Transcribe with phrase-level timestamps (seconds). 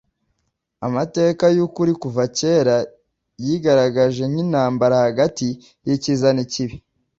[0.87, 2.75] Amateka y’ukuri kuva kera
[3.45, 5.47] yigaragaje nk’intambara hagati
[5.85, 6.75] y’icyiza n’ikibi.